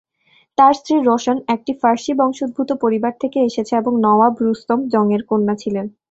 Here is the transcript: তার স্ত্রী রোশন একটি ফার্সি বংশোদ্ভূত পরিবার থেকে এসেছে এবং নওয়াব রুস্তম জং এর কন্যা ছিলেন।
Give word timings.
তার 0.57 0.73
স্ত্রী 0.73 0.95
রোশন 1.01 1.37
একটি 1.47 1.71
ফার্সি 1.81 2.11
বংশোদ্ভূত 2.19 2.69
পরিবার 2.83 3.13
থেকে 3.21 3.39
এসেছে 3.43 3.73
এবং 3.77 3.93
নওয়াব 4.05 4.33
রুস্তম 4.43 4.79
জং 4.93 5.05
এর 5.15 5.21
কন্যা 5.29 5.55
ছিলেন। 5.63 5.85